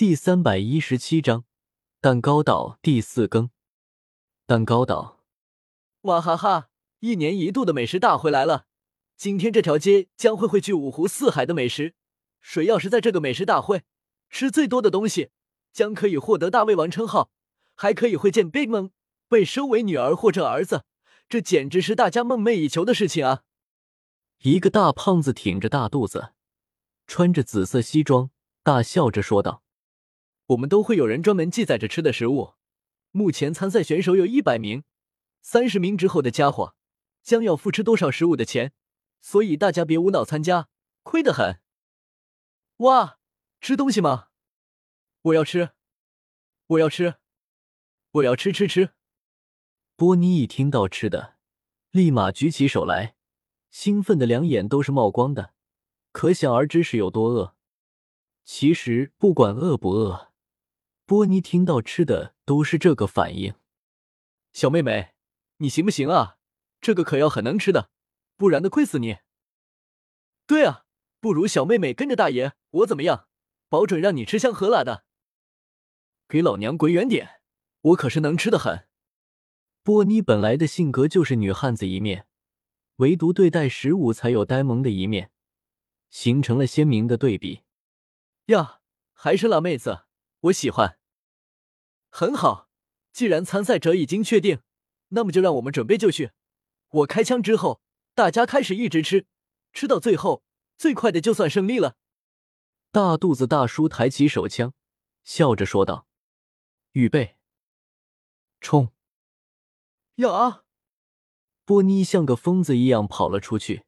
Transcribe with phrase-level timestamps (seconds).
[0.00, 1.44] 第三百一十七章
[2.00, 3.50] 蛋糕岛第四更。
[4.46, 5.20] 蛋糕岛，
[6.00, 6.70] 哇哈哈！
[7.00, 8.64] 一年一度的美食大会来了，
[9.18, 11.92] 今天这条街将会汇聚五湖四海的美食。
[12.40, 13.82] 谁要是在这个美食大会
[14.30, 15.32] 吃最多的东西，
[15.70, 17.30] 将可以获得大胃王称号，
[17.74, 18.92] 还可以会见 Big Mom，
[19.28, 20.86] 被收为女儿或者儿子。
[21.28, 23.42] 这简直是大家梦寐以求的事情啊！
[24.38, 26.32] 一个大胖子挺着大肚子，
[27.06, 28.30] 穿着紫色西装，
[28.62, 29.62] 大笑着说道。
[30.50, 32.54] 我们都会有人专门记载着吃的食物。
[33.12, 34.82] 目前参赛选手有一百名，
[35.42, 36.74] 三十名之后的家伙
[37.22, 38.72] 将要付吃多少食物的钱，
[39.20, 40.68] 所以大家别无脑参加，
[41.02, 41.60] 亏得很。
[42.78, 43.18] 哇，
[43.60, 44.28] 吃东西吗？
[45.22, 45.70] 我要吃，
[46.66, 47.16] 我要吃，
[48.12, 48.90] 我要吃吃吃。
[49.94, 51.36] 波尼一听到吃的，
[51.90, 53.14] 立马举起手来，
[53.70, 55.52] 兴奋的两眼都是冒光的，
[56.10, 57.54] 可想而知是有多饿。
[58.44, 60.29] 其实不管饿不饿。
[61.10, 63.54] 波尼听到吃的都是这个反应，
[64.52, 65.12] 小妹妹，
[65.56, 66.38] 你行不行啊？
[66.80, 67.90] 这个可要很能吃的，
[68.36, 69.16] 不然的亏死你。
[70.46, 70.84] 对啊，
[71.18, 73.26] 不如小妹妹跟着大爷，我怎么样？
[73.68, 75.04] 保准让你吃香喝辣的。
[76.28, 77.40] 给老娘滚远点，
[77.80, 78.86] 我可是能吃的很。
[79.82, 82.28] 波尼本来的性格就是女汉子一面，
[82.98, 85.32] 唯独对待食物才有呆萌的一面，
[86.08, 87.62] 形成了鲜明的对比。
[88.46, 90.04] 呀，还是辣妹子，
[90.42, 90.99] 我喜欢。
[92.10, 92.68] 很好，
[93.12, 94.60] 既然参赛者已经确定，
[95.08, 96.32] 那么就让我们准备就绪。
[96.88, 97.80] 我开枪之后，
[98.14, 99.26] 大家开始一直吃，
[99.72, 100.42] 吃到最后，
[100.76, 101.96] 最快的就算胜利了。
[102.90, 104.74] 大肚子大叔抬起手枪，
[105.22, 106.08] 笑着说道
[106.92, 107.36] ：“预备，
[108.60, 108.90] 冲！”
[110.16, 110.64] 呀！
[111.64, 113.84] 波尼像个疯子一样跑了出去，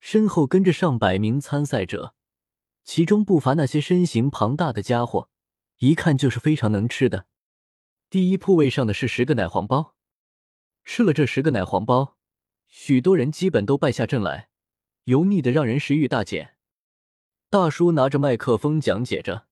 [0.00, 2.14] 身后跟着上百名参赛者，
[2.82, 5.28] 其中不乏那些身形庞大的家伙，
[5.78, 7.26] 一看就是非常能吃的。
[8.10, 9.94] 第一铺位上的是十个奶黄包，
[10.84, 12.16] 吃了这十个奶黄包，
[12.68, 14.48] 许多人基本都败下阵来，
[15.04, 16.56] 油腻的让人食欲大减。
[17.50, 19.46] 大叔拿着麦克风讲解着，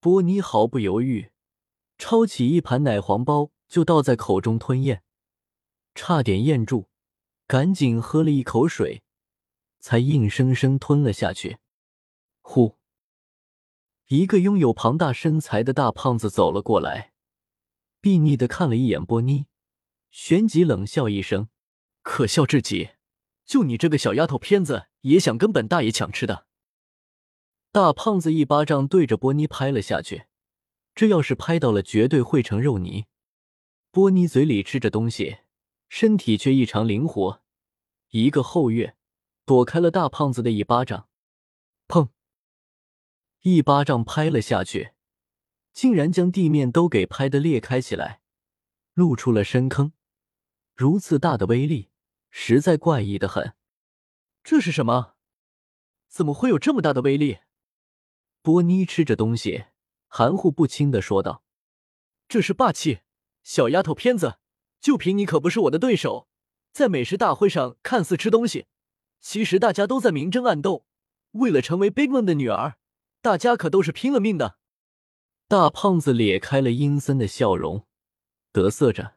[0.00, 1.30] 波尼毫不犹豫，
[1.98, 5.02] 抄起一盘奶黄包就倒在口中吞咽，
[5.94, 6.88] 差点咽住，
[7.46, 9.02] 赶紧喝了一口水，
[9.80, 11.58] 才硬生生吞了下去。
[12.40, 12.76] 呼！
[14.08, 17.12] 一个拥有庞大身材的大胖子走了过来。
[18.06, 19.46] 睥睨的看了一眼波尼，
[20.10, 21.48] 旋即冷笑一声
[22.02, 22.90] ：“可笑至极！
[23.44, 26.46] 就你这个小丫头片子，也想跟本大爷抢吃的？”
[27.72, 30.26] 大胖子一巴掌对着波尼拍了下去，
[30.94, 33.06] 这要是拍到了，绝对会成肉泥。
[33.90, 35.38] 波尼嘴里吃着东西，
[35.88, 37.42] 身体却异常灵活，
[38.10, 38.96] 一个后跃，
[39.44, 41.08] 躲开了大胖子的一巴掌。
[41.88, 42.10] 砰！
[43.40, 44.92] 一巴掌拍了下去。
[45.76, 48.22] 竟然将地面都给拍得裂开起来，
[48.94, 49.92] 露出了深坑。
[50.74, 51.90] 如此大的威力，
[52.30, 53.52] 实在怪异的很。
[54.42, 55.16] 这是什么？
[56.08, 57.40] 怎么会有这么大的威力？
[58.40, 59.66] 波妮吃着东西，
[60.08, 61.44] 含糊不清的说道
[62.26, 63.00] ：“这是霸气，
[63.42, 64.38] 小丫头片子，
[64.80, 66.26] 就凭你可不是我的对手。
[66.72, 68.64] 在美食大会上看似吃东西，
[69.20, 70.86] 其实大家都在明争暗斗。
[71.32, 72.78] 为了成为 Big Man 的女儿，
[73.20, 74.56] 大家可都是拼了命的。”
[75.48, 77.86] 大胖子咧开了阴森的笑容，
[78.50, 79.14] 得瑟着。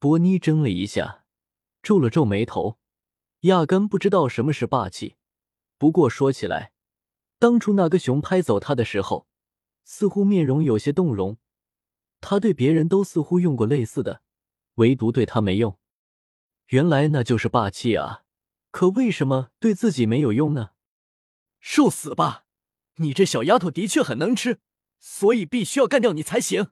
[0.00, 1.24] 波尼怔了一下，
[1.80, 2.80] 皱了皱眉头，
[3.42, 5.14] 压根不知道什么是霸气。
[5.78, 6.72] 不过说起来，
[7.38, 9.28] 当初那个熊拍走他的时候，
[9.84, 11.38] 似乎面容有些动容。
[12.20, 14.22] 他对别人都似乎用过类似的，
[14.74, 15.78] 唯独对他没用。
[16.70, 18.24] 原来那就是霸气啊！
[18.72, 20.70] 可为什么对自己没有用呢？
[21.60, 22.46] 受死吧！
[22.96, 24.58] 你这小丫头的确很能吃。
[24.98, 26.70] 所以必须要干掉你才行！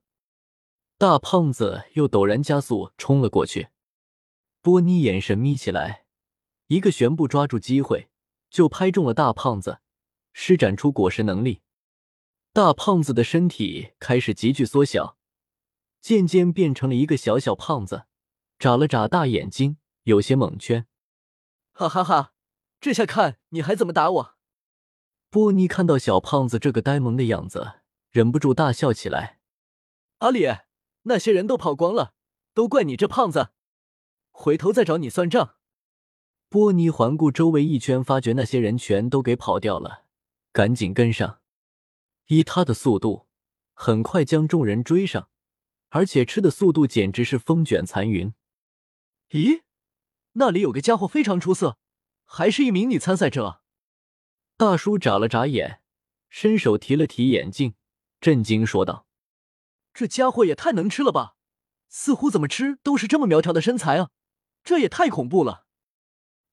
[0.99, 3.69] 大胖子又陡然加速冲了过去，
[4.63, 6.07] 波尼眼神眯起来，
[6.69, 8.09] 一个旋步抓住机会，
[8.51, 9.81] 就拍中了大胖子，
[10.33, 11.61] 施展出果实能力。
[12.53, 15.19] 大胖子的身体开始急剧缩小，
[16.01, 18.07] 渐渐变成了一个小小胖子，
[18.59, 20.87] 眨了眨大眼睛，有些蒙圈。
[21.73, 22.33] 哈哈哈，
[22.81, 24.37] 这下看你还怎么打我！
[25.29, 27.81] 波尼看到小胖子这个呆萌的样子。
[28.17, 29.41] 忍不住大笑起来。
[30.21, 30.47] 阿里，
[31.03, 32.15] 那些人都跑光了，
[32.55, 33.51] 都怪你这胖子！
[34.31, 35.57] 回头再找你算账。
[36.49, 40.07] 波尼环顾周围一圈，发觉那些人全都给跑掉了，
[40.51, 41.43] 赶紧跟上。
[42.29, 43.27] 以他的速度，
[43.75, 45.29] 很快将众人追上，
[45.91, 48.33] 而且吃的速度简直是风卷残云。
[49.29, 49.61] 咦，
[50.33, 51.77] 那里有个家伙非常出色，
[52.25, 53.61] 还是一名女参赛者。
[54.57, 55.83] 大叔眨了眨眼，
[56.31, 57.75] 伸手提了提眼镜。
[58.27, 59.07] 震惊说道
[59.95, 61.37] ：“这家伙也太能吃了吧！
[61.89, 64.11] 似乎怎么吃都是这么苗条的身材啊，
[64.65, 65.65] 这也太恐怖了。”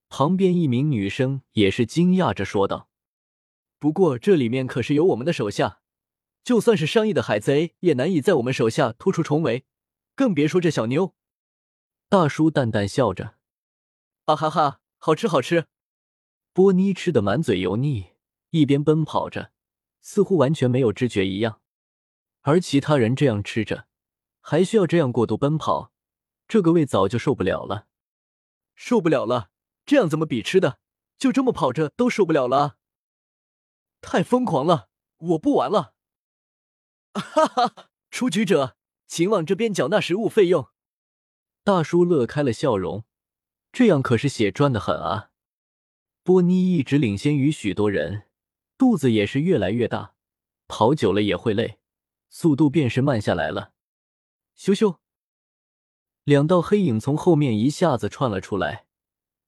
[0.07, 2.89] 旁边一名女生也是惊讶着说道
[3.79, 5.79] ：“不过这里面可是有我们的手下，
[6.43, 9.65] 就算是上亿的海贼也难以在我们手下突出重围，
[10.13, 11.15] 更别说这小妞。”
[12.07, 13.37] 大叔淡淡笑着
[14.25, 15.65] ：“啊哈哈，好吃好吃。”
[16.53, 18.11] 波妮吃的满嘴油腻，
[18.51, 19.51] 一边奔跑着，
[20.01, 21.61] 似乎完全没有知觉一样。
[22.43, 23.87] 而其他人这样吃着，
[24.39, 25.91] 还需要这样过度奔跑，
[26.47, 27.87] 这个胃早就受不了了，
[28.75, 29.49] 受不了了！
[29.85, 30.79] 这样怎么比吃的？
[31.17, 32.77] 就这么跑着都受不了了，
[34.01, 34.89] 太疯狂了！
[35.17, 35.93] 我不玩了！
[37.13, 38.75] 哈哈，出局者
[39.07, 40.69] 请往这边缴纳食物费用。
[41.63, 43.05] 大叔乐开了笑容，
[43.71, 45.29] 这样可是血赚的很啊。
[46.23, 48.27] 波妮一直领先于许多人，
[48.77, 50.15] 肚子也是越来越大，
[50.67, 51.79] 跑久了也会累，
[52.35, 53.74] 速度便是慢下来了。
[54.57, 54.97] 咻咻，
[56.24, 58.88] 两道黑影从后面一下子窜了出来，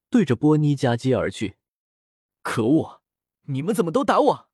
[0.08, 1.56] 对着波妮夹击而去。
[2.42, 3.02] 可恶，
[3.46, 4.48] 你们怎么都打我？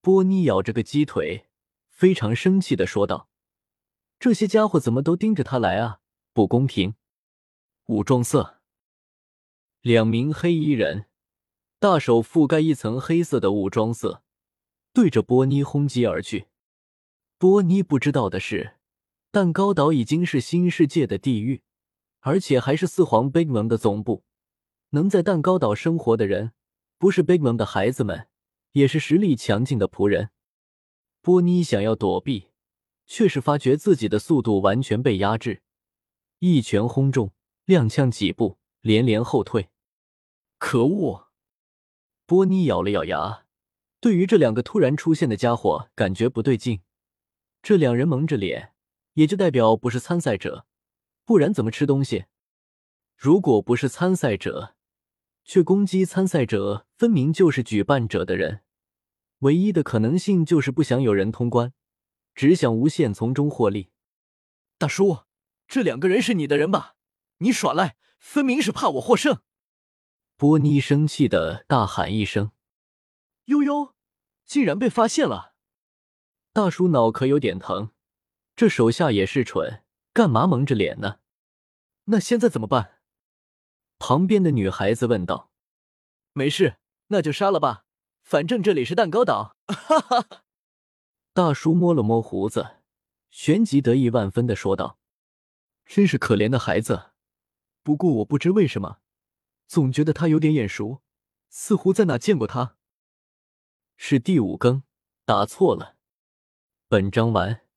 [0.00, 1.48] 波妮咬着个鸡腿，
[1.88, 3.28] 非常生气的说道
[4.20, 5.98] ：“这些家伙怎么都盯着他来啊？
[6.32, 6.94] 不公平！”
[7.86, 8.60] 武装色，
[9.80, 11.06] 两名黑衣人。
[11.80, 14.22] 大手覆盖一层黑色的武装色，
[14.92, 16.51] 对着波妮轰击而去。
[17.42, 18.74] 波妮不知道的是，
[19.32, 21.64] 蛋糕岛已经是新世界的地狱，
[22.20, 24.22] 而且还是四皇 Big Mom 的总部。
[24.90, 26.52] 能在蛋糕岛生活的人，
[26.98, 28.28] 不是 Big Mom 的孩子们，
[28.74, 30.30] 也是实力强劲的仆人。
[31.20, 32.50] 波妮想要躲避，
[33.08, 35.62] 却是发觉自己的速度完全被压制，
[36.38, 37.32] 一拳轰中，
[37.66, 39.70] 踉跄几步，连连后退。
[40.58, 41.26] 可恶！
[42.24, 43.46] 波妮咬了咬牙，
[43.98, 46.82] 对于这两个突然出现的家伙感觉不对劲。
[47.62, 48.72] 这两人蒙着脸，
[49.12, 50.66] 也就代表不是参赛者，
[51.24, 52.24] 不然怎么吃东西？
[53.16, 54.74] 如果不是参赛者，
[55.44, 58.62] 却攻击参赛者，分明就是举办者的人。
[59.38, 61.72] 唯一的可能性就是不想有人通关，
[62.34, 63.90] 只想无限从中获利。
[64.76, 65.20] 大叔，
[65.68, 66.96] 这两个人是你的人吧？
[67.38, 69.40] 你耍赖，分明是怕我获胜。
[70.36, 72.50] 波妮生气的大喊一声
[73.46, 73.94] ：“悠悠，
[74.44, 75.50] 竟然被发现了！”
[76.54, 77.92] 大叔脑壳有点疼，
[78.54, 79.82] 这手下也是蠢，
[80.12, 81.18] 干嘛蒙着脸呢？
[82.04, 83.00] 那现在怎么办？
[83.98, 85.50] 旁边的女孩子问道。
[86.34, 86.76] “没事，
[87.06, 87.86] 那就杀了吧，
[88.22, 89.56] 反正这里是蛋糕岛。
[89.66, 90.42] ”哈哈哈。
[91.32, 92.80] 大叔摸了摸胡子，
[93.30, 94.98] 旋即得意万分的说道
[95.86, 97.12] ：“真是可怜的孩子，
[97.82, 98.98] 不过我不知为什么。”
[99.66, 101.00] 总觉得他有点眼熟，
[101.48, 102.76] 似乎在哪见过他。
[103.96, 104.82] 是第五更，
[105.24, 105.96] 打错了。
[106.92, 107.71] 本章完。